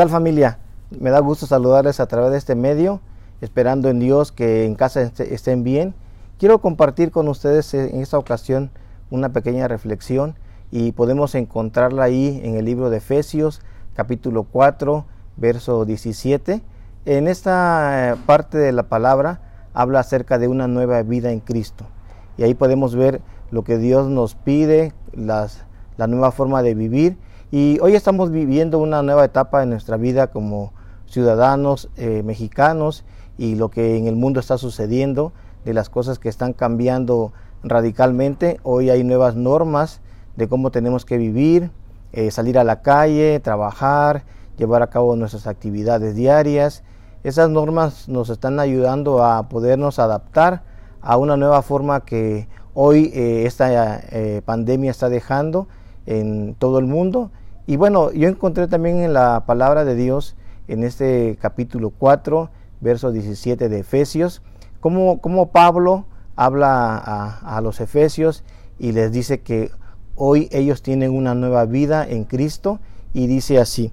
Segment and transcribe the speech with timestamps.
[0.00, 0.56] tal familia?
[0.98, 3.02] Me da gusto saludarles a través de este medio,
[3.42, 5.94] esperando en Dios que en casa estén bien.
[6.38, 8.70] Quiero compartir con ustedes en esta ocasión
[9.10, 10.36] una pequeña reflexión
[10.70, 13.60] y podemos encontrarla ahí en el libro de Efesios
[13.94, 15.04] capítulo 4
[15.36, 16.62] verso 17.
[17.04, 19.42] En esta eh, parte de la palabra
[19.74, 21.84] habla acerca de una nueva vida en Cristo
[22.38, 23.20] y ahí podemos ver
[23.50, 27.18] lo que Dios nos pide, la nueva forma de vivir
[27.50, 30.72] y hoy estamos viviendo una nueva etapa en nuestra vida como
[31.06, 33.04] ciudadanos eh, mexicanos
[33.38, 35.32] y lo que en el mundo está sucediendo,
[35.64, 37.32] de las cosas que están cambiando
[37.64, 38.60] radicalmente.
[38.62, 40.00] Hoy hay nuevas normas
[40.36, 41.70] de cómo tenemos que vivir,
[42.12, 44.24] eh, salir a la calle, trabajar,
[44.56, 46.84] llevar a cabo nuestras actividades diarias.
[47.24, 50.62] Esas normas nos están ayudando a podernos adaptar
[51.02, 54.02] a una nueva forma que hoy eh, esta
[54.44, 55.66] pandemia está dejando
[56.10, 57.30] en todo el mundo
[57.70, 60.34] y bueno, yo encontré también en la palabra de Dios,
[60.66, 64.42] en este capítulo 4, verso 17 de Efesios,
[64.80, 68.42] cómo, Pablo habla a, los Efesios
[68.76, 69.70] y les dice que
[70.16, 72.80] hoy ellos tienen una nueva vida en Cristo
[73.14, 73.92] y dice así,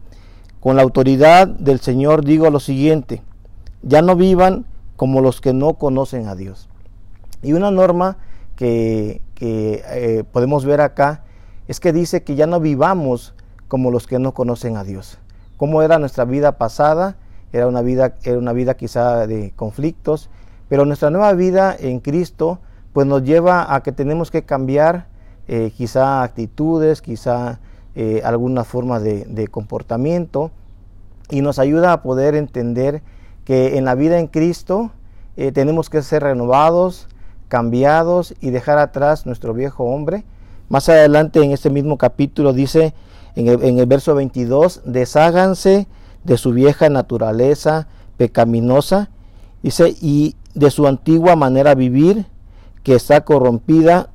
[0.59, 3.21] con la autoridad del Señor digo lo siguiente,
[3.83, 6.67] ya no vivan como los que no conocen a Dios.
[7.43, 8.17] Y una norma
[8.55, 11.25] que, eh, podemos ver acá
[11.67, 13.33] es que dice que ya no vivamos
[13.67, 15.19] como los que no conocen a Dios.
[15.57, 17.17] ¿Cómo era nuestra vida pasada?
[17.51, 20.29] Era una vida, era una vida quizá de conflictos,
[20.69, 22.59] pero nuestra nueva vida en Cristo
[22.93, 25.07] pues nos lleva a que tenemos que cambiar
[25.47, 27.59] eh, quizá actitudes, quizá
[27.95, 30.51] eh, alguna forma de, comportamiento
[31.29, 33.01] y nos ayuda a poder entender
[33.45, 34.91] que en la vida en Cristo
[35.35, 37.07] eh, tenemos que ser renovados,
[37.47, 40.25] cambiados y dejar atrás nuestro viejo hombre.
[40.69, 42.93] Más adelante en este mismo capítulo dice
[43.35, 45.87] en el, verso 22, desháganse
[46.23, 49.09] de su vieja naturaleza pecaminosa,
[49.61, 52.25] dice, y de su antigua manera de vivir,
[52.83, 54.09] que está corrompida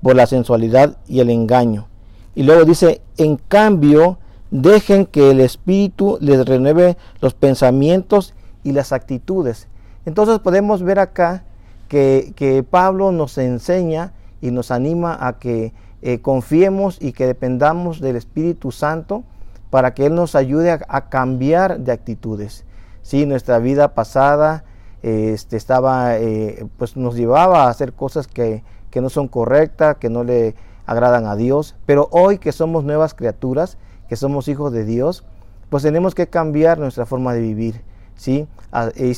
[0.00, 1.88] por la sensualidad y el engaño.
[2.36, 4.18] Y luego dice, en cambio,
[4.52, 8.32] dejen que el Espíritu les renueve los pensamientos
[8.62, 9.66] y las actitudes.
[10.04, 11.44] Entonces podemos ver acá
[11.88, 14.12] que, que Pablo nos enseña
[14.46, 19.24] y nos anima a que eh, confiemos y que dependamos del Espíritu Santo
[19.70, 22.64] para que Él nos ayude a, cambiar de actitudes.
[23.02, 24.64] Si nuestra vida pasada
[25.02, 30.10] este, estaba, eh, pues nos llevaba a hacer cosas que, que no son correctas, que
[30.10, 30.54] no le
[30.86, 33.76] agradan a Dios, pero hoy que somos nuevas criaturas,
[34.08, 35.24] que somos hijos de Dios,
[35.70, 37.82] pues tenemos que cambiar nuestra forma de vivir,
[38.14, 38.46] ¿sí?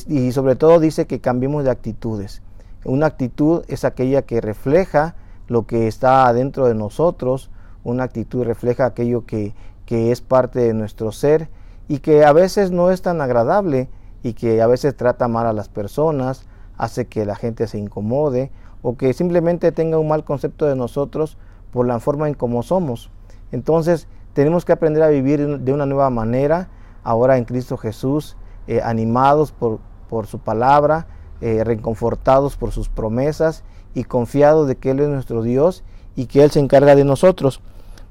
[0.07, 2.41] Y sobre todo dice que cambiemos de actitudes.
[2.85, 5.15] Una actitud es aquella que refleja
[5.47, 7.49] lo que está adentro de nosotros,
[7.83, 9.53] una actitud refleja aquello que,
[9.87, 11.49] es parte de nuestro ser
[11.87, 13.89] y que a veces no es tan agradable
[14.21, 16.45] y que a veces trata mal a las personas,
[16.77, 18.51] hace que la gente se incomode
[18.83, 21.39] o que simplemente tenga un mal concepto de nosotros
[21.71, 23.09] por la forma en cómo somos.
[23.51, 26.69] Entonces tenemos que aprender a vivir de una nueva manera,
[27.03, 31.07] ahora en Cristo Jesús, eh, animados por, por, su palabra,
[31.41, 33.63] eh, reconfortados por sus promesas
[33.93, 35.83] y confiados de que Él es nuestro Dios
[36.15, 37.61] y que Él se encarga de nosotros.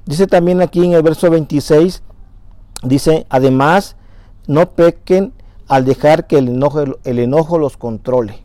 [0.05, 2.01] Dice también aquí en el verso 26,
[2.83, 3.95] dice, además,
[4.47, 5.33] no pequen
[5.67, 8.39] al dejar que el enojo, el enojo los controle.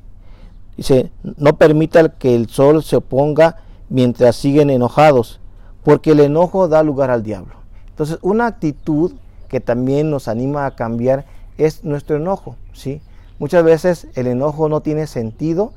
[0.77, 3.59] Dice, no permita que el sol se oponga
[3.89, 5.41] mientras siguen enojados,
[5.83, 7.55] porque el enojo da lugar al diablo.
[7.89, 9.13] Entonces, una actitud
[9.49, 11.27] que también nos anima a cambiar
[11.59, 13.01] es nuestro enojo, ¿sí?
[13.39, 15.73] Muchas veces el enojo no tiene sentido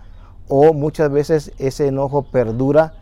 [0.47, 2.93] o muchas veces ese enojo perdura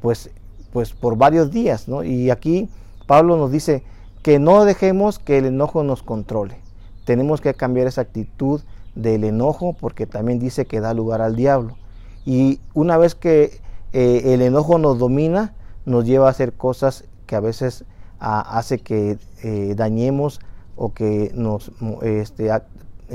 [0.00, 0.30] pues,
[0.72, 1.88] pues por varios días.
[1.88, 2.04] ¿no?
[2.04, 2.68] Y aquí
[3.06, 3.82] Pablo nos dice
[4.22, 6.56] que no dejemos que el enojo nos controle.
[7.04, 8.62] Tenemos que cambiar esa actitud
[8.94, 11.76] del enojo porque también dice que da lugar al diablo.
[12.24, 13.60] Y una vez que
[13.92, 15.54] eh, el enojo nos domina,
[15.84, 17.84] nos lleva a hacer cosas que a veces
[18.18, 20.40] hace que eh, dañemos
[20.76, 21.72] o que nos
[22.02, 22.50] este,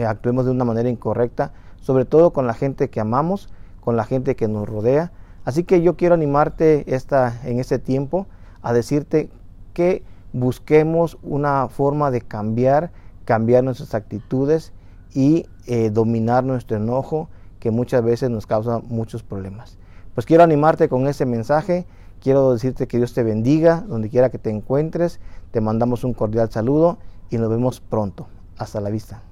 [0.08, 3.50] actuemos de una manera incorrecta, sobre todo con la gente que amamos
[3.90, 5.12] con la gente que nos rodea.
[5.46, 8.28] Así que yo quiero animarte esta, en este tiempo
[8.62, 9.30] a decirte
[9.74, 12.92] que busquemos una forma de cambiar,
[13.26, 14.74] cambiar nuestras actitudes
[15.14, 19.78] y eh, dominar nuestro enojo que muchas veces nos causa muchos problemas.
[20.14, 21.88] Pues quiero animarte con ese mensaje,
[22.22, 25.20] quiero decirte que Dios te bendiga donde quiera que te encuentres,
[25.52, 27.00] te mandamos un cordial saludo
[27.30, 28.28] y nos vemos pronto.
[28.58, 29.29] Hasta la vista.